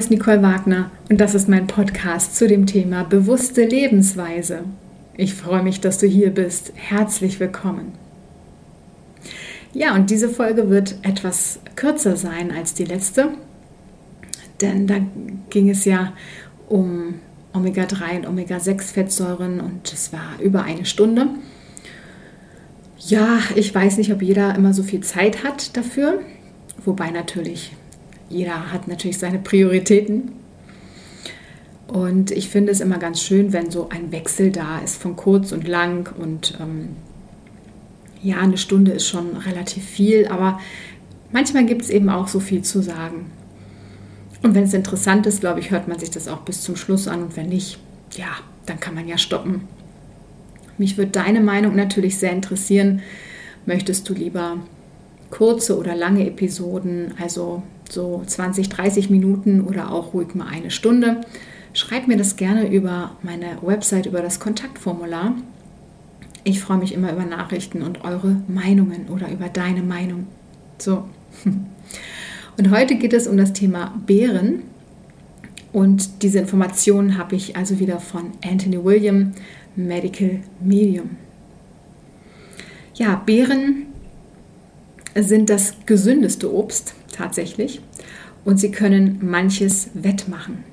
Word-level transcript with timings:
ist 0.00 0.10
Nicole 0.10 0.42
Wagner 0.42 0.90
und 1.10 1.20
das 1.20 1.34
ist 1.34 1.46
mein 1.46 1.66
Podcast 1.66 2.34
zu 2.34 2.48
dem 2.48 2.64
Thema 2.64 3.04
bewusste 3.04 3.66
Lebensweise. 3.66 4.60
Ich 5.14 5.34
freue 5.34 5.62
mich, 5.62 5.82
dass 5.82 5.98
du 5.98 6.06
hier 6.06 6.30
bist. 6.30 6.72
Herzlich 6.74 7.38
willkommen. 7.38 7.92
Ja, 9.74 9.94
und 9.94 10.08
diese 10.08 10.30
Folge 10.30 10.70
wird 10.70 10.94
etwas 11.02 11.60
kürzer 11.76 12.16
sein 12.16 12.50
als 12.50 12.72
die 12.72 12.86
letzte, 12.86 13.28
denn 14.62 14.86
da 14.86 14.94
ging 15.50 15.68
es 15.68 15.84
ja 15.84 16.14
um 16.70 17.16
Omega-3 17.52 18.20
und 18.20 18.26
Omega-6-Fettsäuren 18.26 19.60
und 19.60 19.92
es 19.92 20.14
war 20.14 20.40
über 20.42 20.62
eine 20.62 20.86
Stunde. 20.86 21.28
Ja, 22.96 23.38
ich 23.54 23.74
weiß 23.74 23.98
nicht, 23.98 24.14
ob 24.14 24.22
jeder 24.22 24.54
immer 24.54 24.72
so 24.72 24.82
viel 24.82 25.02
Zeit 25.02 25.44
hat 25.44 25.76
dafür, 25.76 26.22
wobei 26.86 27.10
natürlich 27.10 27.72
jeder 28.30 28.72
hat 28.72 28.88
natürlich 28.88 29.18
seine 29.18 29.38
Prioritäten. 29.38 30.32
Und 31.88 32.30
ich 32.30 32.48
finde 32.48 32.70
es 32.70 32.80
immer 32.80 32.98
ganz 32.98 33.20
schön, 33.20 33.52
wenn 33.52 33.70
so 33.70 33.88
ein 33.88 34.12
Wechsel 34.12 34.52
da 34.52 34.78
ist 34.78 35.02
von 35.02 35.16
kurz 35.16 35.50
und 35.50 35.66
lang. 35.66 36.08
Und 36.16 36.56
ähm, 36.60 36.90
ja, 38.22 38.38
eine 38.38 38.56
Stunde 38.56 38.92
ist 38.92 39.08
schon 39.08 39.36
relativ 39.36 39.84
viel, 39.84 40.28
aber 40.28 40.60
manchmal 41.32 41.66
gibt 41.66 41.82
es 41.82 41.90
eben 41.90 42.08
auch 42.08 42.28
so 42.28 42.38
viel 42.38 42.62
zu 42.62 42.80
sagen. 42.80 43.32
Und 44.42 44.54
wenn 44.54 44.64
es 44.64 44.72
interessant 44.72 45.26
ist, 45.26 45.40
glaube 45.40 45.60
ich, 45.60 45.70
hört 45.72 45.88
man 45.88 45.98
sich 45.98 46.10
das 46.10 46.28
auch 46.28 46.42
bis 46.42 46.62
zum 46.62 46.76
Schluss 46.76 47.08
an. 47.08 47.24
Und 47.24 47.36
wenn 47.36 47.48
nicht, 47.48 47.78
ja, 48.16 48.28
dann 48.66 48.78
kann 48.78 48.94
man 48.94 49.08
ja 49.08 49.18
stoppen. 49.18 49.62
Mich 50.78 50.96
würde 50.96 51.10
deine 51.10 51.40
Meinung 51.40 51.74
natürlich 51.74 52.18
sehr 52.18 52.32
interessieren. 52.32 53.02
Möchtest 53.66 54.08
du 54.08 54.14
lieber 54.14 54.58
kurze 55.30 55.76
oder 55.76 55.94
lange 55.94 56.26
Episoden, 56.26 57.14
also 57.20 57.62
so 57.92 58.22
20, 58.26 58.68
30 58.68 59.10
Minuten 59.10 59.60
oder 59.62 59.92
auch 59.92 60.14
ruhig 60.14 60.34
mal 60.34 60.46
eine 60.46 60.70
Stunde. 60.70 61.20
Schreib 61.72 62.08
mir 62.08 62.16
das 62.16 62.36
gerne 62.36 62.68
über 62.68 63.12
meine 63.22 63.58
Website, 63.62 64.06
über 64.06 64.22
das 64.22 64.40
Kontaktformular. 64.40 65.34
Ich 66.42 66.60
freue 66.60 66.78
mich 66.78 66.94
immer 66.94 67.12
über 67.12 67.24
Nachrichten 67.24 67.82
und 67.82 68.04
eure 68.04 68.36
Meinungen 68.48 69.08
oder 69.08 69.30
über 69.30 69.48
deine 69.48 69.82
Meinung. 69.82 70.26
So. 70.78 71.04
Und 72.56 72.70
heute 72.70 72.96
geht 72.96 73.12
es 73.12 73.26
um 73.26 73.36
das 73.38 73.52
Thema 73.52 73.94
Beeren. 74.06 74.64
Und 75.72 76.22
diese 76.22 76.40
Informationen 76.40 77.16
habe 77.16 77.36
ich 77.36 77.56
also 77.56 77.78
wieder 77.78 78.00
von 78.00 78.32
Anthony 78.44 78.84
William, 78.84 79.32
Medical 79.76 80.40
Medium. 80.60 81.10
Ja, 82.94 83.14
Beeren 83.14 83.86
sind 85.14 85.48
das 85.48 85.74
gesündeste 85.86 86.52
Obst 86.52 86.94
tatsächlich 87.20 87.80
und 88.44 88.58
sie 88.58 88.70
können 88.70 89.18
manches 89.22 89.90
wettmachen. 89.94 90.64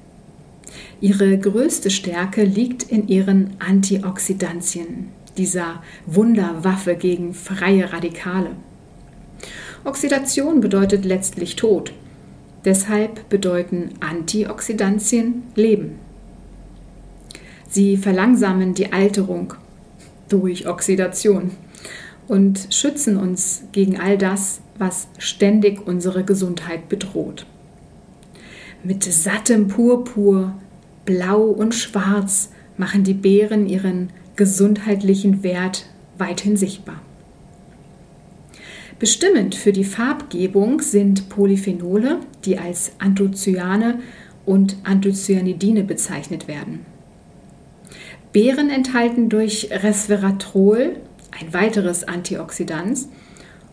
Ihre 1.02 1.38
größte 1.38 1.90
Stärke 1.90 2.44
liegt 2.44 2.84
in 2.84 3.08
ihren 3.08 3.52
Antioxidantien, 3.60 5.10
dieser 5.38 5.84
Wunderwaffe 6.06 6.96
gegen 6.96 7.34
freie 7.34 7.92
Radikale. 7.92 8.52
Oxidation 9.84 10.62
bedeutet 10.62 11.06
letztlich 11.06 11.56
Tod. 11.56 11.94
Deshalb 12.66 13.30
bedeuten 13.30 13.92
Antioxidantien 14.00 15.44
Leben. 15.56 16.00
Sie 17.70 17.98
verlangsamen 17.98 18.74
die 18.74 18.92
Alterung 18.92 19.54
durch 20.30 20.68
Oxidation 20.68 21.52
und 22.28 22.68
schützen 22.72 23.18
uns 23.18 23.64
gegen 23.72 24.00
all 24.00 24.18
das, 24.18 24.62
was 24.80 25.08
ständig 25.18 25.86
unsere 25.88 26.24
Gesundheit 26.24 26.90
bedroht. 26.90 27.46
Mit 28.84 29.04
sattem 29.04 29.68
Purpur, 29.68 30.54
Blau 31.06 31.44
und 31.44 31.74
Schwarz 31.74 32.52
machen 32.78 33.04
die 33.04 33.14
Beeren 33.14 33.68
ihren 33.68 34.10
gesundheitlichen 34.36 35.44
Wert 35.44 35.88
weithin 36.18 36.58
sichtbar. 36.58 37.02
Bestimmend 39.00 39.56
für 39.56 39.72
die 39.72 39.84
Farbgebung 39.84 40.82
sind 40.82 41.30
Polyphenole, 41.30 42.20
die 42.46 42.58
als 42.58 42.94
Anthocyane 42.98 44.00
und 44.46 44.78
Anthocyanidine 44.84 45.84
bezeichnet 45.84 46.48
werden. 46.48 46.86
Beeren 48.34 48.70
enthalten 48.70 49.30
durch 49.30 49.70
Resveratrol, 49.72 50.98
ein 51.40 51.54
weiteres 51.54 52.04
Antioxidant, 52.04 53.08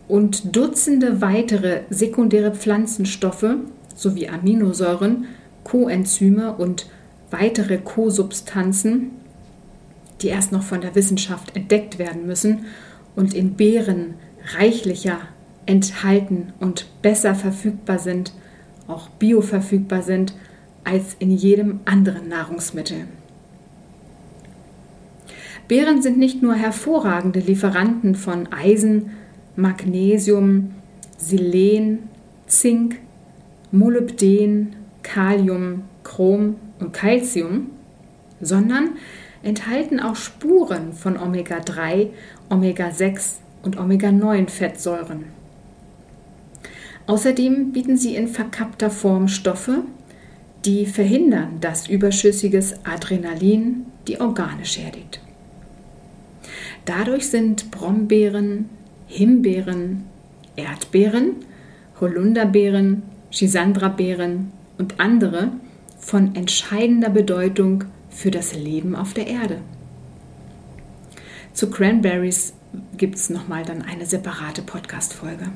und 0.08 0.54
Dutzende 0.54 1.20
weitere 1.20 1.82
sekundäre 1.90 2.54
Pflanzenstoffe 2.54 3.56
sowie 3.94 4.28
Aminosäuren, 4.28 5.26
Coenzyme 5.64 6.54
und 6.54 6.86
weitere 7.30 7.78
Co-Substanzen, 7.78 9.12
die 10.20 10.28
erst 10.28 10.52
noch 10.52 10.62
von 10.62 10.80
der 10.80 10.94
Wissenschaft 10.94 11.56
entdeckt 11.56 11.98
werden 11.98 12.26
müssen 12.26 12.66
und 13.16 13.34
in 13.34 13.54
Beeren 13.54 14.14
reichlicher 14.56 15.18
enthalten 15.66 16.52
und 16.60 16.86
besser 17.02 17.34
verfügbar 17.34 17.98
sind, 17.98 18.32
auch 18.86 19.08
bioverfügbar 19.08 20.02
sind, 20.02 20.34
als 20.84 21.16
in 21.18 21.30
jedem 21.30 21.80
anderen 21.86 22.28
Nahrungsmittel. 22.28 23.06
Beeren 25.66 26.02
sind 26.02 26.18
nicht 26.18 26.42
nur 26.42 26.54
hervorragende 26.54 27.40
Lieferanten 27.40 28.14
von 28.14 28.52
Eisen, 28.52 29.10
Magnesium, 29.56 30.74
Selen, 31.16 32.10
Zink, 32.46 33.00
Molybden, 33.72 34.76
Kalium, 35.02 35.82
Chrom 36.02 36.56
und 36.80 36.92
Calcium, 36.92 37.70
sondern 38.40 38.90
enthalten 39.42 40.00
auch 40.00 40.16
Spuren 40.16 40.92
von 40.92 41.16
Omega-3, 41.16 42.08
Omega-6 42.50 43.36
und 43.62 43.78
Omega-9-Fettsäuren. 43.78 45.24
Außerdem 47.06 47.72
bieten 47.72 47.96
sie 47.96 48.16
in 48.16 48.28
verkappter 48.28 48.90
Form 48.90 49.28
Stoffe, 49.28 49.82
die 50.64 50.86
verhindern, 50.86 51.58
dass 51.60 51.88
überschüssiges 51.88 52.74
Adrenalin 52.84 53.84
die 54.08 54.20
Organe 54.20 54.64
schädigt. 54.64 55.20
Dadurch 56.86 57.28
sind 57.28 57.70
Brombeeren, 57.70 58.70
Himbeeren, 59.06 60.04
Erdbeeren, 60.56 61.36
Holunderbeeren, 62.00 63.02
Chisandrabeeren 63.30 64.52
und 64.78 65.00
andere 65.00 65.52
von 65.98 66.34
entscheidender 66.34 67.10
Bedeutung 67.10 67.84
für 68.10 68.30
das 68.30 68.54
Leben 68.54 68.94
auf 68.94 69.14
der 69.14 69.26
Erde. 69.26 69.58
Zu 71.52 71.70
Cranberries 71.70 72.54
gibt 72.96 73.16
es 73.16 73.30
nochmal 73.30 73.64
dann 73.64 73.82
eine 73.82 74.06
separate 74.06 74.62
Podcast-Folge. 74.62 75.46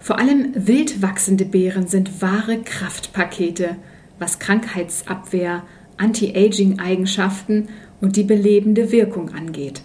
Vor 0.00 0.18
allem 0.18 0.52
wild 0.54 1.00
wachsende 1.00 1.44
Beeren 1.44 1.86
sind 1.86 2.20
wahre 2.20 2.60
Kraftpakete, 2.60 3.76
was 4.18 4.38
Krankheitsabwehr, 4.38 5.62
Anti-Aging-Eigenschaften 5.96 7.68
und 8.00 8.16
die 8.16 8.24
belebende 8.24 8.92
Wirkung 8.92 9.32
angeht. 9.32 9.80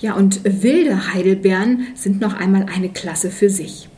Ja, 0.00 0.14
und 0.14 0.62
wilde 0.62 1.12
Heidelbeeren 1.12 1.88
sind 1.94 2.20
noch 2.20 2.34
einmal 2.34 2.66
eine 2.72 2.88
Klasse 2.88 3.30
für 3.30 3.50
sich. 3.50 3.88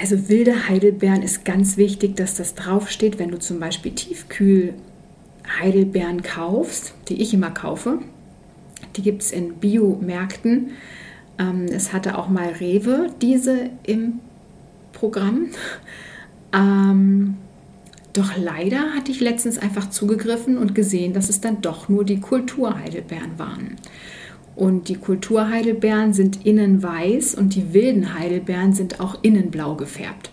Also 0.00 0.30
wilde 0.30 0.68
Heidelbeeren 0.68 1.22
ist 1.22 1.44
ganz 1.44 1.76
wichtig, 1.76 2.16
dass 2.16 2.34
das 2.34 2.54
draufsteht, 2.54 3.18
wenn 3.18 3.30
du 3.30 3.38
zum 3.38 3.60
Beispiel 3.60 3.92
Tiefkühl 3.92 4.72
Heidelbeeren 5.60 6.22
kaufst, 6.22 6.94
die 7.08 7.20
ich 7.20 7.34
immer 7.34 7.50
kaufe. 7.50 7.98
Die 8.96 9.02
gibt 9.02 9.22
es 9.22 9.32
in 9.32 9.54
Biomärkten. 9.54 10.70
Ähm, 11.38 11.66
es 11.66 11.92
hatte 11.92 12.16
auch 12.16 12.28
mal 12.28 12.48
Rewe 12.48 13.08
diese 13.20 13.68
im 13.82 14.20
Programm. 14.92 15.48
Ähm, 16.54 17.36
doch 18.12 18.36
leider 18.36 18.94
hatte 18.94 19.12
ich 19.12 19.20
letztens 19.20 19.58
einfach 19.58 19.90
zugegriffen 19.90 20.58
und 20.58 20.74
gesehen, 20.74 21.12
dass 21.12 21.28
es 21.28 21.40
dann 21.40 21.60
doch 21.60 21.88
nur 21.88 22.04
die 22.04 22.20
Kulturheidelbeeren 22.20 23.38
waren. 23.38 23.76
Und 24.56 24.88
die 24.88 24.96
Kulturheidelbeeren 24.96 26.12
sind 26.12 26.44
innen 26.44 26.82
weiß 26.82 27.34
und 27.34 27.54
die 27.54 27.72
wilden 27.72 28.18
Heidelbeeren 28.18 28.72
sind 28.72 29.00
auch 29.00 29.22
innen 29.22 29.50
blau 29.50 29.74
gefärbt. 29.74 30.30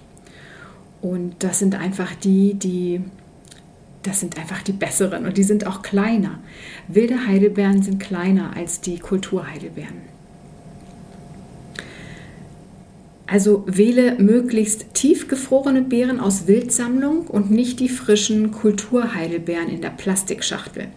Und 1.02 1.36
das 1.40 1.60
sind 1.60 1.76
einfach 1.76 2.16
die, 2.16 2.56
die 2.56 3.02
das 4.04 4.22
sind 4.22 4.38
einfach 4.40 4.62
die 4.62 4.72
besseren 4.72 5.26
und 5.26 5.38
die 5.38 5.44
sind 5.44 5.68
auch 5.68 5.82
kleiner. 5.82 6.40
Wilde 6.88 7.28
Heidelbeeren 7.28 7.82
sind 7.82 8.00
kleiner 8.00 8.56
als 8.56 8.80
die 8.80 9.00
Kulturheidelbeeren. 9.00 10.07
Also 13.28 13.66
wähle 13.68 14.16
möglichst 14.16 14.94
tiefgefrorene 14.94 15.82
Beeren 15.82 16.22
aus 16.22 16.48
Wildsammlung 16.48 17.28
und 17.28 17.52
nicht 17.52 17.82
die 17.82 17.90
frischen 17.90 18.52
Kulturheidelbeeren 18.52 19.68
in 19.68 19.82
der 19.82 19.90
Plastikschachtel. 19.90 20.88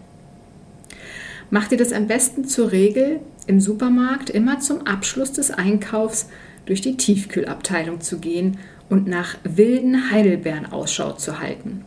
Mach 1.49 1.67
dir 1.67 1.77
das 1.77 1.91
am 1.91 2.07
besten 2.07 2.45
zur 2.45 2.71
Regel 2.71 3.19
im 3.47 3.59
Supermarkt 3.59 4.29
immer 4.29 4.61
zum 4.61 4.87
Abschluss 4.87 5.33
des 5.33 5.51
Einkaufs 5.51 6.29
durch 6.65 6.79
die 6.79 6.95
Tiefkühlabteilung 6.95 7.99
zu 7.99 8.19
gehen 8.19 8.57
und 8.89 9.07
nach 9.07 9.35
wilden 9.43 10.11
Heidelbeeren 10.11 10.71
Ausschau 10.71 11.11
zu 11.11 11.39
halten. 11.41 11.83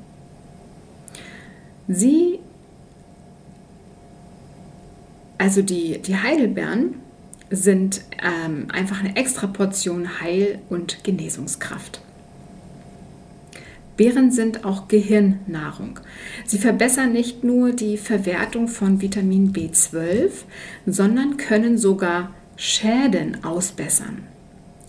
Sie, 1.89 2.39
also 5.39 5.63
die, 5.63 6.03
die 6.03 6.17
Heidelbeeren, 6.17 6.97
sind 7.57 8.03
ähm, 8.23 8.69
einfach 8.73 9.01
eine 9.01 9.17
extra 9.17 9.47
Portion 9.47 10.21
Heil- 10.21 10.59
und 10.69 11.05
Genesungskraft. 11.05 12.01
Beeren 13.97 14.33
sind 14.33 14.65
auch 14.65 14.89
Gehirnnahrung. 14.89 16.01
Sie 16.45 16.59
verbessern 16.59 17.13
nicht 17.13 17.45
nur 17.45 17.73
die 17.73 17.97
Verwertung 17.97 18.67
von 18.67 19.01
Vitamin 19.01 19.53
B12, 19.53 20.31
sondern 20.85 21.37
können 21.37 21.79
sogar 21.79 22.35
Schäden 22.57 23.45
ausbessern. 23.45 24.23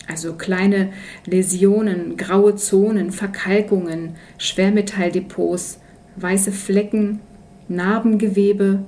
Also 0.08 0.34
kleine 0.34 0.92
Läsionen, 1.24 2.16
graue 2.16 2.56
Zonen, 2.56 3.12
Verkalkungen, 3.12 4.16
Schwermetalldepots, 4.38 5.80
weiße 6.16 6.52
Flecken, 6.52 7.20
Narbengewebe, 7.68 8.84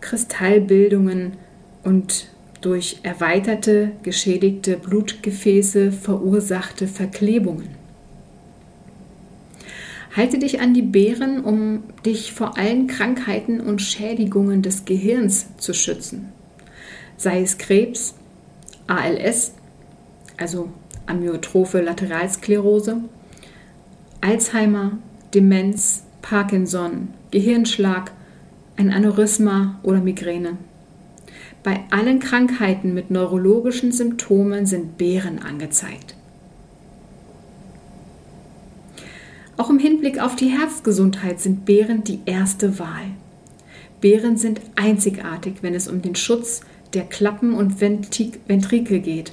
Kristallbildungen 0.00 1.32
und 1.82 2.28
durch 2.60 3.00
erweiterte, 3.02 3.92
geschädigte 4.02 4.76
Blutgefäße 4.76 5.92
verursachte 5.92 6.88
Verklebungen. 6.88 7.68
Halte 10.16 10.38
dich 10.38 10.60
an 10.60 10.74
die 10.74 10.82
Beeren, 10.82 11.44
um 11.44 11.84
dich 12.04 12.32
vor 12.32 12.58
allen 12.58 12.86
Krankheiten 12.86 13.60
und 13.60 13.80
Schädigungen 13.80 14.62
des 14.62 14.84
Gehirns 14.84 15.46
zu 15.58 15.74
schützen. 15.74 16.32
Sei 17.16 17.42
es 17.42 17.58
Krebs, 17.58 18.14
ALS, 18.86 19.52
also 20.36 20.70
Amyotrophe 21.06 21.80
Lateralsklerose, 21.80 23.02
Alzheimer, 24.20 24.98
Demenz, 25.34 26.04
Parkinson, 26.22 27.08
Gehirnschlag, 27.30 28.12
ein 28.76 28.92
Aneurysma 28.92 29.78
oder 29.82 30.00
Migräne. 30.00 30.58
Bei 31.68 31.84
allen 31.90 32.18
Krankheiten 32.18 32.94
mit 32.94 33.10
neurologischen 33.10 33.92
Symptomen 33.92 34.64
sind 34.64 34.96
Beeren 34.96 35.38
angezeigt. 35.38 36.14
Auch 39.58 39.68
im 39.68 39.78
Hinblick 39.78 40.18
auf 40.18 40.34
die 40.34 40.46
Herzgesundheit 40.46 41.40
sind 41.40 41.66
Beeren 41.66 42.04
die 42.04 42.20
erste 42.24 42.78
Wahl. 42.78 43.04
Beeren 44.00 44.38
sind 44.38 44.62
einzigartig, 44.76 45.56
wenn 45.60 45.74
es 45.74 45.88
um 45.88 46.00
den 46.00 46.14
Schutz 46.14 46.62
der 46.94 47.02
Klappen 47.02 47.52
und 47.52 47.82
Ventrikel 47.82 49.00
geht. 49.00 49.32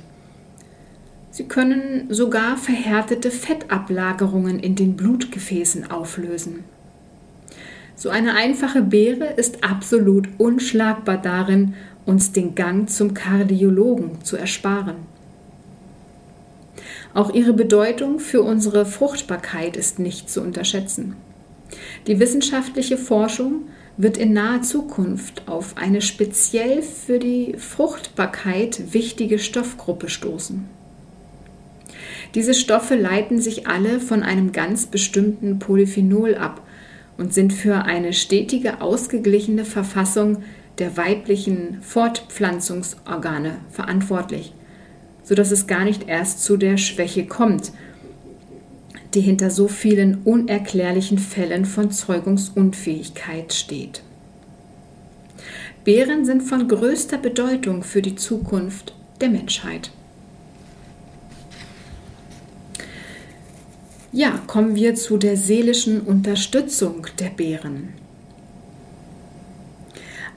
Sie 1.32 1.46
können 1.46 2.08
sogar 2.10 2.58
verhärtete 2.58 3.32
Fettablagerungen 3.32 4.60
in 4.60 4.76
den 4.76 4.98
Blutgefäßen 4.98 5.90
auflösen. 5.90 6.66
So 7.96 8.10
eine 8.10 8.34
einfache 8.36 8.82
Beere 8.82 9.28
ist 9.38 9.64
absolut 9.64 10.28
unschlagbar 10.38 11.18
darin, 11.18 11.76
uns 12.06 12.31
den 12.31 12.56
Gang 12.56 12.90
zum 12.90 13.13
Kardiologen 13.13 14.24
zu 14.24 14.38
ersparen. 14.38 14.96
Auch 17.13 17.34
ihre 17.34 17.54
Bedeutung 17.54 18.19
für 18.19 18.42
unsere 18.42 18.86
Fruchtbarkeit 18.86 19.78
ist 19.78 20.00
nicht 20.00 20.30
zu 20.30 20.42
unterschätzen. 20.42 21.16
Die 22.07 22.19
wissenschaftliche 22.19 22.98
Forschung 22.98 23.63
wird 23.98 24.18
in 24.18 24.34
naher 24.34 24.62
Zukunft 24.62 25.48
auf 25.48 25.78
eine 25.78 26.02
speziell 26.02 26.81
für 26.81 27.18
die 27.18 27.56
Fruchtbarkeit 27.57 28.94
wichtige 28.94 29.40
Stoffgruppe 29.40 30.10
stoßen. 30.10 30.66
Diese 32.36 32.54
Stoffe 32.54 32.96
leiten 32.96 33.40
sich 33.40 33.68
alle 33.68 34.01
von 34.01 34.22
einem 34.22 34.51
ganz 34.51 34.88
bestimmten 34.88 35.60
Polyphenol 35.60 36.36
ab 36.36 36.62
und 37.18 37.34
sind 37.34 37.54
für 37.54 37.84
eine 37.84 38.12
stetige, 38.12 38.81
ausgeglichene 38.81 39.63
Verfassung 39.63 40.44
der 40.80 40.98
weiblichen 40.98 41.81
Fortpflanzungsorgane 41.81 43.57
verantwortlich, 43.72 44.54
sodass 45.24 45.51
es 45.51 45.68
gar 45.68 45.86
nicht 45.86 46.07
erst 46.07 46.44
zu 46.44 46.57
der 46.57 46.77
Schwäche 46.77 47.25
kommt, 47.25 47.72
die 49.13 49.22
hinter 49.22 49.50
so 49.50 49.68
vielen 49.68 50.22
unerklärlichen 50.24 51.18
Fällen 51.18 51.66
von 51.66 51.92
Zeugungsunfähigkeit 51.92 53.54
steht. 53.54 54.01
Beeren 55.86 56.25
sind 56.25 56.42
von 56.44 56.68
größter 56.68 57.18
Bedeutung 57.18 57.83
für 57.83 58.01
die 58.01 58.16
Zukunft 58.16 58.94
der 59.22 59.30
Menschheit. 59.30 59.92
Ja, 64.12 64.42
kommen 64.48 64.75
wir 64.75 64.95
zu 64.95 65.18
der 65.18 65.38
seelischen 65.38 66.01
Unterstützung 66.01 67.07
der 67.19 67.30
Beeren 67.30 68.05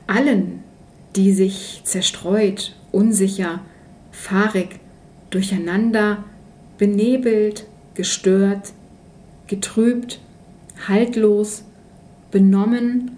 allen, 0.09 0.65
die 1.15 1.33
sich 1.33 1.83
zerstreut, 1.85 2.75
unsicher, 2.91 3.61
fahrig, 4.11 4.81
durcheinander, 5.31 6.25
benebelt, 6.79 7.67
gestört, 7.95 8.73
getrübt, 9.47 10.21
haltlos, 10.89 11.65
benommen, 12.31 13.13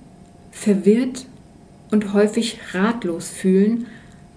verwirrt 0.50 1.26
und 1.90 2.12
häufig 2.12 2.58
ratlos 2.72 3.28
fühlen, 3.28 3.86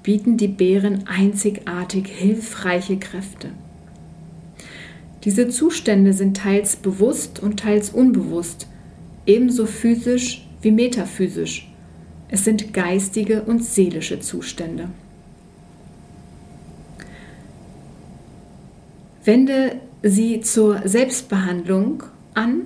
bieten 0.03 0.37
die 0.37 0.47
Bären 0.47 1.07
einzigartig 1.07 2.07
hilfreiche 2.07 2.97
Kräfte. 2.97 3.49
Diese 5.23 5.47
Zustände 5.47 6.13
sind 6.13 6.37
teils 6.37 6.75
bewusst 6.75 7.41
und 7.41 7.61
teils 7.61 7.89
unbewusst, 7.89 8.67
ebenso 9.25 9.65
physisch 9.65 10.45
wie 10.61 10.71
metaphysisch. 10.71 11.72
Es 12.33 12.45
sind 12.45 12.73
geistige 12.73 13.43
und 13.43 13.63
seelische 13.63 14.19
Zustände. 14.19 14.89
Wende 19.23 19.75
sie 20.01 20.41
zur 20.41 20.81
Selbstbehandlung 20.83 22.01
an 22.33 22.63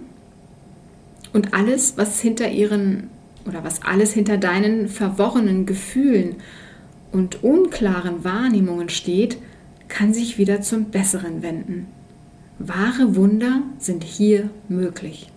und 1.34 1.54
alles, 1.54 1.98
was 1.98 2.22
hinter 2.22 2.50
ihren 2.50 3.10
oder 3.46 3.66
was 3.66 3.82
alles 3.84 4.14
hinter 4.14 4.38
deinen 4.38 4.88
verworrenen 4.88 5.66
Gefühlen 5.66 6.38
und 7.12 7.44
unklaren 7.44 8.24
Wahrnehmungen 8.24 8.88
steht, 8.88 9.38
kann 9.90 10.14
sich 10.14 10.38
wieder 10.38 10.62
zum 10.62 10.92
Besseren 10.92 11.44
wenden. 11.44 11.88
Wahre 12.58 13.18
Wunder 13.18 13.64
sind 13.80 14.06
hier 14.06 14.50
möglich. 14.70 15.28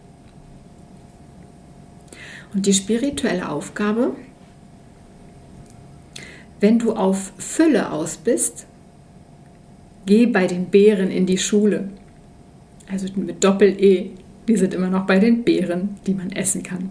Und 2.53 2.67
die 2.67 2.75
spirituelle 2.75 3.49
Aufgabe, 3.49 4.15
wenn 6.61 6.79
du 6.79 6.93
auf 6.93 7.33
Fülle 7.39 7.93
aus 7.93 8.17
bist, 8.17 8.67
geh 10.07 10.27
bei 10.27 10.47
den 10.47 10.67
Beeren 10.67 11.11
in 11.11 11.27
die 11.27 11.39
Schule. 11.39 11.89
Also 12.91 13.09
mit 13.15 13.43
Doppel-E. 13.43 14.11
Wir 14.47 14.59
sind 14.59 14.75
immer 14.75 14.91
noch 14.91 15.07
bei 15.07 15.19
den 15.19 15.45
Beeren, 15.45 15.97
die 16.07 16.15
man 16.15 16.33
essen 16.33 16.63
kann. 16.63 16.91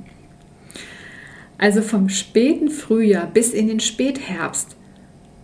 Also 1.57 1.81
vom 1.81 2.07
späten 2.07 2.69
Frühjahr 2.69 3.27
bis 3.27 3.51
in 3.51 3.67
den 3.67 3.81
Spätherbst 3.81 4.77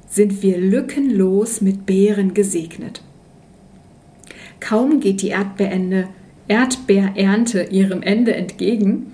sind 0.08 0.42
wir 0.42 0.58
lückenlos 0.58 1.60
mit 1.60 1.86
Beeren 1.86 2.34
gesegnet. 2.34 3.02
Kaum 4.62 5.02
geht 5.02 5.22
die 5.22 5.30
Erdbeerende, 5.30 6.08
Erdbeerernte 6.48 7.64
ihrem 7.64 8.02
Ende 8.02 8.34
entgegen, 8.34 9.12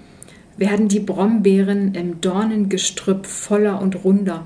werden 0.62 0.90
die 0.90 1.00
Brombeeren 1.00 1.96
im 1.96 2.22
Dornengestrüpp 2.22 3.26
voller 3.26 3.82
und 3.82 4.04
runder. 4.04 4.46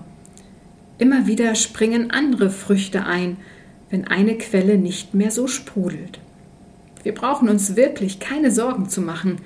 Immer 0.98 1.28
wieder 1.28 1.56
springen 1.56 2.10
andere 2.10 2.50
Früchte 2.50 3.06
ein, 3.06 3.36
wenn 3.90 4.08
eine 4.08 4.38
Quelle 4.38 4.78
nicht 4.78 5.14
mehr 5.14 5.30
so 5.30 5.48
sprudelt. 5.48 6.22
Wir 7.04 7.14
brauchen 7.14 7.50
uns 7.50 7.76
wirklich 7.76 8.22
keine 8.22 8.50
Sorgen 8.50 8.88
zu 8.88 9.02
machen. 9.02 9.42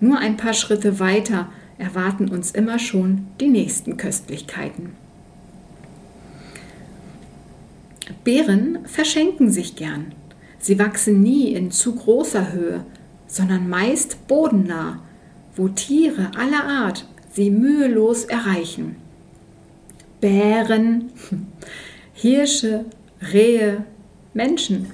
Nur 0.00 0.18
ein 0.18 0.38
paar 0.38 0.54
Schritte 0.54 1.00
weiter 1.00 1.50
erwarten 1.76 2.30
uns 2.30 2.50
immer 2.50 2.78
schon 2.78 3.26
die 3.38 3.48
nächsten 3.48 3.98
Köstlichkeiten. 3.98 4.92
Beeren 8.24 8.78
verschenken 8.86 9.50
sich 9.50 9.76
gern. 9.76 10.14
Sie 10.60 10.78
wachsen 10.78 11.22
nie 11.22 11.52
in 11.52 11.70
zu 11.70 11.94
großer 11.94 12.54
Höhe, 12.54 12.86
sondern 13.26 13.68
meist 13.68 14.26
bodennah 14.28 15.00
wo 15.56 15.68
Tiere 15.68 16.30
aller 16.36 16.64
Art 16.64 17.06
sie 17.32 17.50
mühelos 17.50 18.24
erreichen. 18.24 18.96
Bären, 20.20 21.10
Hirsche, 22.14 22.84
Rehe, 23.32 23.84
Menschen, 24.34 24.86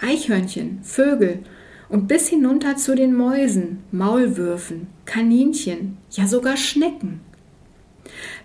Eichhörnchen, 0.00 0.80
Vögel 0.82 1.40
und 1.88 2.08
bis 2.08 2.28
hinunter 2.28 2.76
zu 2.76 2.94
den 2.94 3.14
Mäusen, 3.14 3.78
Maulwürfen, 3.92 4.88
Kaninchen, 5.04 5.96
ja 6.10 6.26
sogar 6.26 6.56
Schnecken. 6.56 7.20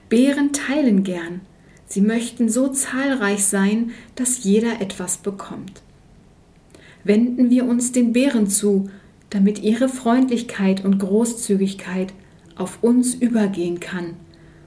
Bären 0.09 0.53
teilen 0.53 1.03
gern. 1.03 1.41
Sie 1.85 2.01
möchten 2.01 2.49
so 2.49 2.67
zahlreich 2.67 3.45
sein, 3.45 3.91
dass 4.15 4.43
jeder 4.43 4.81
etwas 4.81 5.17
bekommt. 5.17 5.81
Wenden 7.03 7.49
wir 7.49 7.65
uns 7.65 7.91
den 7.91 8.13
Bären 8.13 8.47
zu, 8.47 8.89
damit 9.29 9.59
ihre 9.59 9.89
Freundlichkeit 9.89 10.83
und 10.83 10.99
Großzügigkeit 10.99 12.13
auf 12.55 12.83
uns 12.83 13.13
übergehen 13.13 13.79
kann 13.79 14.15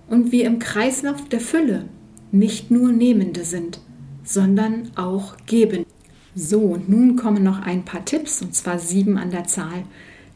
und 0.08 0.32
wir 0.32 0.46
im 0.46 0.58
Kreislauf 0.58 1.28
der 1.28 1.40
Fülle 1.40 1.86
nicht 2.30 2.70
nur 2.70 2.92
Nehmende 2.92 3.44
sind, 3.44 3.80
sondern 4.24 4.90
auch 4.96 5.36
Gebende. 5.46 5.86
So, 6.34 6.60
und 6.60 6.88
nun 6.88 7.16
kommen 7.16 7.42
noch 7.42 7.60
ein 7.60 7.84
paar 7.84 8.04
Tipps, 8.04 8.40
und 8.40 8.54
zwar 8.54 8.78
sieben 8.78 9.18
an 9.18 9.30
der 9.30 9.44
Zahl, 9.44 9.84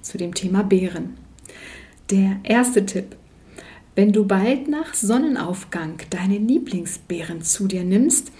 zu 0.02 0.18
dem 0.18 0.34
Thema 0.34 0.62
Bären. 0.62 1.14
Der 2.10 2.36
erste 2.42 2.84
Tipp. 2.84 3.16
Wenn 3.94 4.12
du 4.12 4.26
bald 4.26 4.68
nach 4.68 4.92
Sonnenaufgang 4.92 5.94
deine 6.10 6.36
Lieblingsbeeren 6.36 7.40
zu 7.40 7.66
dir 7.66 7.82
nimmst, 7.82 8.30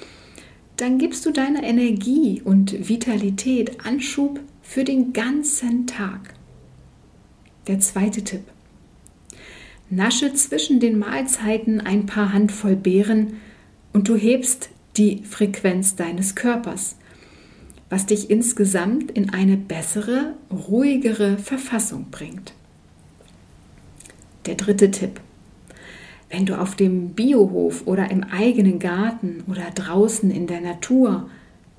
dann 0.77 0.99
gibst 0.99 1.25
du 1.25 1.31
deiner 1.31 1.63
Energie 1.63 2.43
und 2.45 2.89
Vitalität 2.91 3.87
Anschub 3.87 4.41
für 4.67 4.85
den 4.85 5.13
ganzen 5.13 5.87
Tag. 5.87 6.35
Der 7.67 7.81
zweite 7.81 8.23
Tipp. 8.25 8.45
Nasche 9.89 10.35
zwischen 10.35 10.81
den 10.81 10.99
Mahlzeiten 10.99 11.81
ein 11.81 12.07
paar 12.07 12.33
Handvoll 12.33 12.77
Beeren 12.77 13.35
und 13.93 14.09
du 14.09 14.17
hebst 14.17 14.71
die 14.97 15.23
Frequenz 15.25 15.97
deines 15.97 16.35
Körpers 16.35 16.97
was 17.89 18.07
dich 18.07 18.31
insgesamt 18.31 19.11
in 19.13 19.31
eine 19.31 19.57
bessere, 19.57 20.35
ruhigere 20.51 21.39
Verfassung 21.39 22.07
bringt. 22.11 22.53
Der 24.47 24.57
dritte 24.57 24.91
Tipp. 24.91 25.21
Wenn 26.29 26.47
du 26.47 26.61
auf 26.61 26.75
dem 26.75 27.11
Biohof 27.11 27.87
oder 27.87 28.11
im 28.11 28.25
eigenen 28.25 28.81
Garten 28.81 29.45
oder 29.47 29.71
draußen 29.73 30.31
in 30.31 30.49
der 30.49 30.61
Natur 30.61 31.31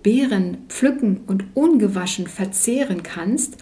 Beeren 0.07 0.59
pflücken 0.69 1.19
und 1.27 1.43
ungewaschen 1.53 2.27
verzehren 2.27 3.03
kannst, 3.03 3.57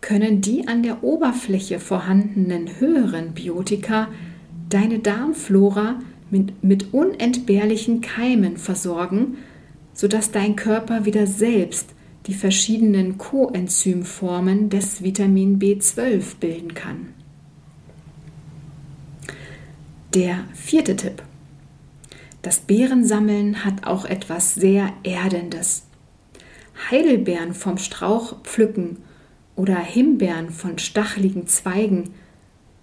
können 0.00 0.40
die 0.40 0.66
an 0.66 0.82
der 0.82 1.04
Oberfläche 1.04 1.78
vorhandenen 1.78 2.80
höheren 2.80 3.34
Biotika 3.34 4.08
deine 4.70 5.00
Darmflora 5.00 5.98
mit, 6.30 6.64
mit 6.64 6.94
unentbehrlichen 6.94 8.00
Keimen 8.00 8.56
versorgen 8.56 9.36
sodass 9.98 10.30
dein 10.30 10.54
Körper 10.54 11.04
wieder 11.04 11.26
selbst 11.26 11.90
die 12.28 12.34
verschiedenen 12.34 13.18
Coenzymformen 13.18 14.70
des 14.70 15.02
Vitamin 15.02 15.58
B12 15.58 16.36
bilden 16.38 16.72
kann. 16.72 17.08
Der 20.14 20.44
vierte 20.54 20.94
Tipp. 20.94 21.27
Das 22.48 22.60
Beerensammeln 22.60 23.62
hat 23.62 23.86
auch 23.86 24.06
etwas 24.06 24.54
sehr 24.54 24.90
Erdendes. 25.02 25.82
Heidelbeeren 26.90 27.52
vom 27.52 27.76
Strauch 27.76 28.42
pflücken 28.42 28.96
oder 29.54 29.76
Himbeeren 29.76 30.48
von 30.48 30.78
stacheligen 30.78 31.46
Zweigen, 31.46 32.14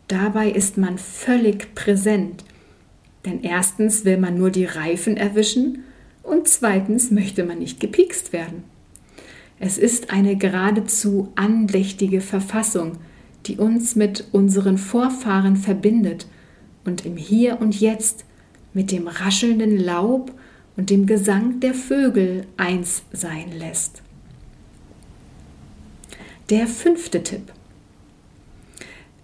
dabei 0.08 0.52
ist 0.52 0.78
man 0.78 1.00
völlig 1.00 1.74
präsent. 1.74 2.46
Denn 3.26 3.42
erstens 3.42 4.06
will 4.06 4.20
man 4.20 4.38
nur 4.38 4.52
die 4.52 4.66
Reifen 4.66 5.18
erwischen 5.18 5.84
und 6.22 6.48
zweitens 6.48 7.10
möchte 7.10 7.44
man 7.44 7.58
nicht 7.58 7.80
gepikst 7.80 8.34
werden. 8.34 8.66
Es 9.60 9.80
ist 9.80 10.12
eine 10.12 10.36
geradezu 10.36 11.32
andächtige 11.34 12.22
Verfassung, 12.22 13.00
die 13.48 13.58
uns 13.58 13.96
mit 13.96 14.26
unseren 14.32 14.78
Vorfahren 14.78 15.56
verbindet 15.56 16.28
und 16.84 17.04
im 17.04 17.18
Hier 17.18 17.60
und 17.60 17.82
Jetzt 17.82 18.26
mit 18.76 18.92
dem 18.92 19.08
raschelnden 19.08 19.80
Laub 19.80 20.32
und 20.78 20.92
dem 20.92 21.08
Gesang 21.08 21.60
der 21.62 21.74
Vögel 21.74 22.46
eins 22.58 23.04
sein 23.12 23.52
lässt. 23.58 24.04
Der 26.52 26.68
fünfte 26.68 27.24
Tipp. 27.24 27.52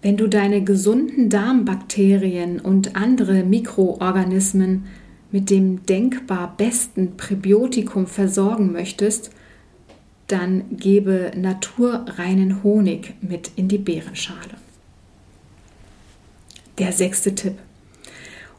Wenn 0.02 0.18
du 0.18 0.28
deine 0.28 0.64
gesunden 0.64 1.30
Darmbakterien 1.30 2.60
und 2.60 2.96
andere 2.96 3.44
Mikroorganismen 3.44 4.86
mit 5.32 5.52
dem 5.52 5.86
denkbar 5.86 6.56
besten 6.58 7.18
Präbiotikum 7.18 8.08
versorgen 8.08 8.72
möchtest, 8.72 9.30
dann 10.28 10.64
gebe 10.72 11.32
naturreinen 11.36 12.64
Honig 12.64 13.14
mit 13.22 13.52
in 13.58 13.68
die 13.68 13.78
Beerenschale. 13.78 14.56
Der 16.80 16.94
sechste 16.94 17.36
Tipp. 17.36 17.56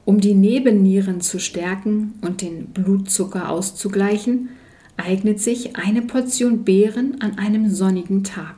Um 0.05 0.21
die 0.21 0.35
Nebennieren 0.35 1.21
zu 1.21 1.39
stärken 1.39 2.15
und 2.23 2.43
den 2.43 2.67
Blutzucker 2.67 3.49
auszugleichen, 3.49 4.49
eignet 4.97 5.41
sich 5.41 5.77
eine 5.77 6.03
Portion 6.03 6.65
Beeren 6.65 7.21
an 7.21 7.39
einem 7.39 7.71
sonnigen 7.71 8.25
Tag. 8.25 8.57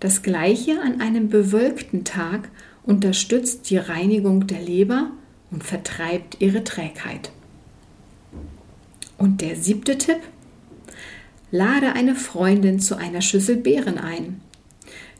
Das 0.00 0.22
gleiche 0.22 0.80
an 0.82 1.00
einem 1.00 1.28
bewölkten 1.28 2.04
Tag 2.04 2.50
unterstützt 2.84 3.70
die 3.70 3.78
Reinigung 3.78 4.46
der 4.46 4.60
Leber 4.60 5.10
und 5.50 5.64
vertreibt 5.64 6.40
ihre 6.40 6.64
Trägheit. 6.64 7.30
Und 9.16 9.40
der 9.40 9.56
siebte 9.56 9.98
Tipp? 9.98 10.18
Lade 11.50 11.92
eine 11.92 12.16
Freundin 12.16 12.80
zu 12.80 12.96
einer 12.96 13.20
Schüssel 13.20 13.56
Beeren 13.56 13.98
ein. 13.98 14.40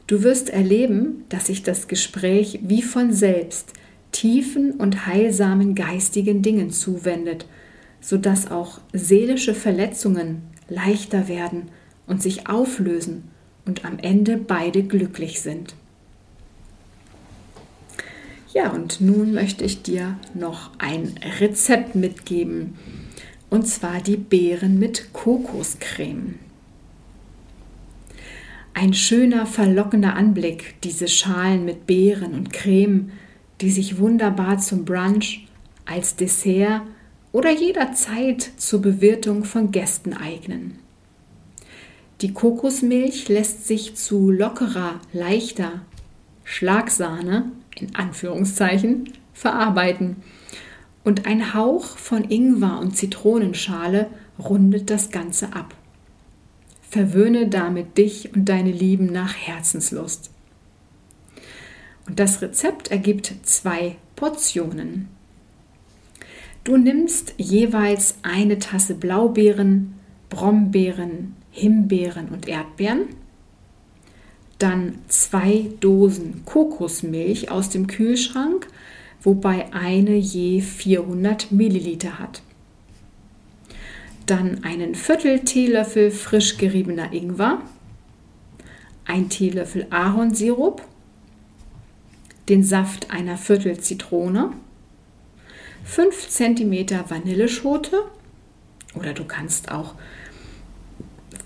Du 0.06 0.22
wirst 0.22 0.50
erleben, 0.50 1.25
dass 1.28 1.46
sich 1.46 1.62
das 1.62 1.88
Gespräch 1.88 2.61
wie 2.62 2.82
von 2.82 3.12
selbst 3.12 3.72
tiefen 4.12 4.73
und 4.73 5.07
heilsamen 5.07 5.75
geistigen 5.75 6.42
Dingen 6.42 6.71
zuwendet, 6.71 7.47
sodass 8.00 8.50
auch 8.50 8.81
seelische 8.92 9.54
Verletzungen 9.54 10.42
leichter 10.69 11.28
werden 11.28 11.71
und 12.07 12.23
sich 12.23 12.49
auflösen 12.49 13.25
und 13.64 13.85
am 13.85 13.99
Ende 13.99 14.37
beide 14.37 14.83
glücklich 14.83 15.40
sind. 15.40 15.75
Ja, 18.52 18.71
und 18.71 19.00
nun 19.00 19.33
möchte 19.33 19.64
ich 19.64 19.83
dir 19.83 20.19
noch 20.35 20.71
ein 20.78 21.14
Rezept 21.40 21.95
mitgeben. 21.95 22.75
Und 23.49 23.66
zwar 23.66 24.00
die 24.00 24.16
Beeren 24.16 24.78
mit 24.78 25.12
Kokoscreme. 25.12 26.38
Ein 28.75 28.95
schöner, 28.95 29.47
verlockender 29.47 30.14
Anblick, 30.14 30.81
diese 30.83 31.09
Schalen 31.09 31.64
mit 31.64 31.87
Beeren 31.87 32.35
und 32.35 32.52
Creme, 32.52 33.11
die 33.61 33.71
sich 33.71 33.99
wunderbar 33.99 34.59
zum 34.59 34.85
Brunch, 34.85 35.47
als 35.85 36.16
Dessert 36.16 36.82
oder 37.32 37.50
jederzeit 37.50 38.50
zur 38.56 38.82
Bewirtung 38.82 39.44
von 39.44 39.71
Gästen 39.71 40.14
eignen. 40.14 40.78
Die 42.21 42.32
Kokosmilch 42.32 43.28
lässt 43.28 43.66
sich 43.66 43.97
zu 43.97 44.30
lockerer, 44.30 45.00
leichter 45.12 45.82
Schlagsahne 46.44 47.50
in 47.75 47.94
Anführungszeichen 47.97 49.12
verarbeiten. 49.32 50.16
Und 51.04 51.26
ein 51.26 51.52
Hauch 51.54 51.97
von 51.97 52.23
Ingwer 52.30 52.78
und 52.78 52.97
Zitronenschale 52.97 54.09
rundet 54.38 54.88
das 54.90 55.11
Ganze 55.11 55.52
ab. 55.52 55.75
Verwöhne 56.88 57.49
damit 57.49 57.99
dich 57.99 58.35
und 58.35 58.49
deine 58.49 58.71
Lieben 58.71 59.06
nach 59.06 59.35
Herzenslust. 59.35 60.30
Und 62.06 62.18
das 62.18 62.42
Rezept 62.42 62.90
ergibt 62.90 63.32
zwei 63.42 63.97
Portionen. 64.16 65.09
Du 66.64 66.76
nimmst 66.76 67.35
jeweils 67.38 68.16
eine 68.23 68.59
Tasse 68.59 68.94
Blaubeeren, 68.94 69.94
Brombeeren, 70.28 71.35
Himbeeren 71.50 72.28
und 72.28 72.49
Erdbeeren 72.49 73.09
dann 74.62 74.99
zwei 75.09 75.71
Dosen 75.80 76.44
Kokosmilch 76.44 77.50
aus 77.50 77.71
dem 77.71 77.88
Kühlschrank, 77.88 78.68
wobei 79.21 79.73
eine 79.73 80.14
je 80.14 80.61
400 80.61 81.50
Milliliter 81.50 82.21
hat. 82.21 82.42
Dann 84.26 84.62
einen 84.62 84.94
Viertel 84.94 85.40
Teelöffel 85.40 86.12
frisch 86.12 86.59
geriebener 86.59 87.12
Ingwer, 87.12 87.61
ein 89.04 89.28
Teelöffel 89.28 89.88
Ahornsirup, 89.90 90.82
den 92.49 92.64
Saft 92.64 93.11
einer 93.11 93.37
Viertel 93.37 93.78
Zitrone, 93.78 94.52
5 95.84 96.28
cm 96.28 96.87
Vanilleschote 97.08 98.02
oder 98.94 99.12
du 99.12 99.25
kannst 99.25 99.70
auch 99.70 99.94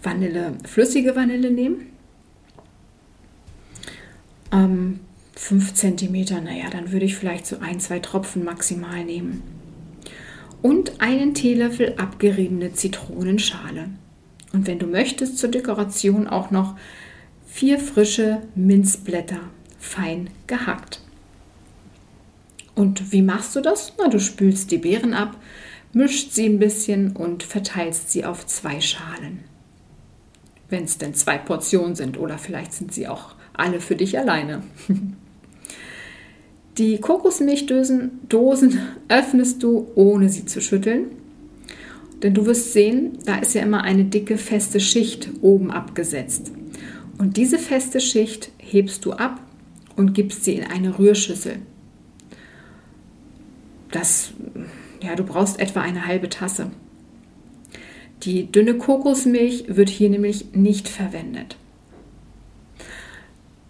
Vanille, 0.02 0.54
flüssige 0.64 1.16
Vanille 1.16 1.50
nehmen 1.50 1.96
ähm, 4.52 5.00
5 5.34 5.74
cm, 5.74 6.44
naja, 6.44 6.70
dann 6.70 6.92
würde 6.92 7.04
ich 7.04 7.16
vielleicht 7.16 7.46
so 7.46 7.58
ein, 7.60 7.80
zwei 7.80 7.98
Tropfen 7.98 8.44
maximal 8.44 9.04
nehmen. 9.04 9.42
Und 10.62 11.00
einen 11.00 11.34
Teelöffel 11.34 11.94
abgeriebene 11.98 12.72
Zitronenschale. 12.72 13.90
Und 14.52 14.66
wenn 14.66 14.78
du 14.78 14.86
möchtest, 14.86 15.38
zur 15.38 15.50
Dekoration 15.50 16.26
auch 16.26 16.50
noch 16.50 16.76
vier 17.46 17.78
frische 17.78 18.42
Minzblätter, 18.54 19.40
fein 19.86 20.30
gehackt. 20.46 21.00
Und 22.74 23.12
wie 23.12 23.22
machst 23.22 23.56
du 23.56 23.60
das? 23.60 23.94
Na, 23.98 24.08
du 24.08 24.20
spülst 24.20 24.70
die 24.70 24.78
Beeren 24.78 25.14
ab, 25.14 25.36
mischt 25.92 26.32
sie 26.32 26.46
ein 26.46 26.58
bisschen 26.58 27.16
und 27.16 27.42
verteilst 27.42 28.10
sie 28.10 28.24
auf 28.24 28.46
zwei 28.46 28.80
Schalen. 28.80 29.44
Wenn 30.68 30.84
es 30.84 30.98
denn 30.98 31.14
zwei 31.14 31.38
Portionen 31.38 31.94
sind 31.94 32.18
oder 32.18 32.36
vielleicht 32.36 32.74
sind 32.74 32.92
sie 32.92 33.08
auch 33.08 33.34
alle 33.54 33.80
für 33.80 33.96
dich 33.96 34.18
alleine. 34.18 34.62
Die 36.78 36.98
Kokosmilchdosen 36.98 38.20
Dosen 38.28 38.80
öffnest 39.08 39.62
du, 39.62 39.86
ohne 39.94 40.28
sie 40.28 40.44
zu 40.44 40.60
schütteln. 40.60 41.06
Denn 42.22 42.34
du 42.34 42.44
wirst 42.44 42.74
sehen, 42.74 43.18
da 43.24 43.38
ist 43.38 43.54
ja 43.54 43.62
immer 43.62 43.82
eine 43.82 44.04
dicke, 44.04 44.36
feste 44.36 44.78
Schicht 44.80 45.30
oben 45.40 45.70
abgesetzt. 45.70 46.52
Und 47.16 47.38
diese 47.38 47.58
feste 47.58 48.00
Schicht 48.00 48.50
hebst 48.58 49.06
du 49.06 49.12
ab 49.12 49.40
und 49.96 50.12
gibst 50.12 50.44
sie 50.44 50.54
in 50.54 50.64
eine 50.64 50.98
Rührschüssel. 50.98 51.58
Das, 53.90 54.32
ja, 55.02 55.14
du 55.16 55.24
brauchst 55.24 55.58
etwa 55.58 55.80
eine 55.80 56.06
halbe 56.06 56.28
Tasse. 56.28 56.70
Die 58.22 58.50
dünne 58.50 58.74
Kokosmilch 58.74 59.64
wird 59.68 59.88
hier 59.88 60.10
nämlich 60.10 60.52
nicht 60.52 60.88
verwendet. 60.88 61.56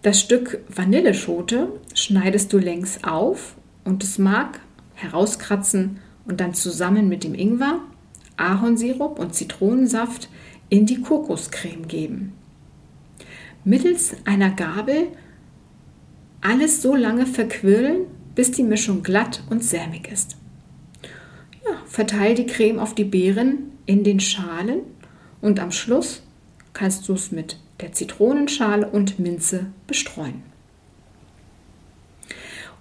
Das 0.02 0.20
Stück 0.20 0.60
Vanilleschote 0.68 1.68
schneidest 1.94 2.52
du 2.52 2.58
längs 2.58 3.02
auf 3.02 3.56
und 3.84 4.02
das 4.02 4.18
Mark 4.18 4.60
herauskratzen 4.94 5.98
und 6.26 6.40
dann 6.40 6.54
zusammen 6.54 7.08
mit 7.08 7.24
dem 7.24 7.34
Ingwer, 7.34 7.80
Ahornsirup 8.36 9.18
und 9.18 9.34
Zitronensaft 9.34 10.28
in 10.68 10.86
die 10.86 11.00
Kokoscreme 11.00 11.88
geben. 11.88 12.32
Mittels 13.64 14.14
einer 14.24 14.50
Gabel 14.50 15.08
alles 16.40 16.82
so 16.82 16.94
lange 16.94 17.26
verquirlen, 17.26 18.06
bis 18.34 18.50
die 18.50 18.62
Mischung 18.62 19.02
glatt 19.02 19.42
und 19.50 19.64
sämig 19.64 20.08
ist. 20.08 20.36
Ja, 21.64 21.82
verteil 21.86 22.34
die 22.34 22.46
Creme 22.46 22.78
auf 22.78 22.94
die 22.94 23.04
Beeren 23.04 23.72
in 23.86 24.04
den 24.04 24.20
Schalen 24.20 24.80
und 25.40 25.60
am 25.60 25.72
Schluss 25.72 26.22
kannst 26.72 27.08
du 27.08 27.14
es 27.14 27.32
mit 27.32 27.58
der 27.80 27.92
Zitronenschale 27.92 28.88
und 28.88 29.18
Minze 29.18 29.66
bestreuen. 29.86 30.42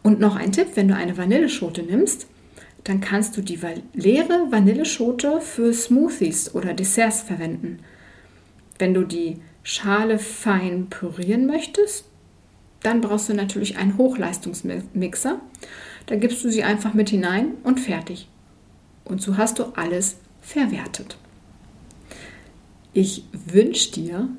Und 0.03 0.19
noch 0.19 0.35
ein 0.35 0.51
Tipp, 0.51 0.67
wenn 0.75 0.87
du 0.87 0.95
eine 0.95 1.17
Vanilleschote 1.17 1.81
nimmst, 1.81 2.27
dann 2.83 3.01
kannst 3.01 3.35
du 3.35 3.41
die 3.41 3.59
leere 3.93 4.51
Vanilleschote 4.51 5.41
für 5.41 5.73
Smoothies 5.73 6.53
oder 6.53 6.75
Desserts 6.75 7.21
verwenden. 7.21 7.79
Wenn 8.77 8.93
du 8.93 9.03
die 9.03 9.37
Schale 9.63 10.19
fein 10.19 10.87
pürieren 10.91 11.47
möchtest, 11.47 12.05
dann 12.85 13.01
brauchst 13.01 13.29
du 13.29 13.33
natürlich 13.33 13.77
einen 13.77 13.97
Hochleistungsmixer. 13.97 15.39
Da 16.05 16.15
gibst 16.15 16.43
du 16.43 16.49
sie 16.49 16.63
einfach 16.63 16.93
mit 16.93 17.09
hinein 17.09 17.53
und 17.63 17.79
fertig. 17.79 18.27
Und 19.03 19.21
so 19.21 19.37
hast 19.37 19.59
du 19.59 19.65
alles 19.75 20.17
verwertet. 20.41 21.17
Ich 22.93 23.25
wünsche 23.33 23.91
dir 23.91 24.29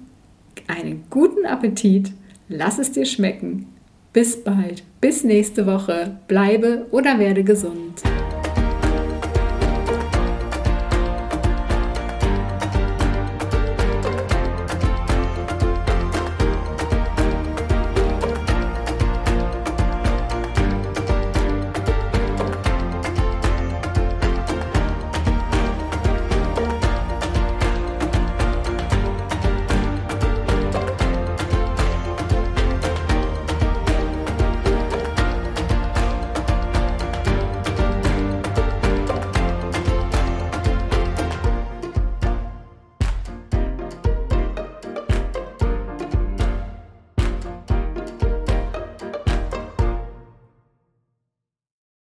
einen 0.68 1.04
guten 1.10 1.44
Appetit, 1.44 2.12
lass 2.48 2.78
es 2.78 2.92
dir 2.92 3.04
schmecken. 3.04 3.66
Bis 4.12 4.42
bald, 4.42 4.82
bis 5.00 5.24
nächste 5.24 5.66
Woche, 5.66 6.18
bleibe 6.26 6.86
oder 6.90 7.18
werde 7.18 7.44
gesund. 7.44 8.02